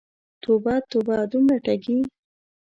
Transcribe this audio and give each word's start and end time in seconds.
توبه، 0.41 0.75
توبه، 0.91 1.17
دومره 1.31 1.57
ټګې! 1.65 1.97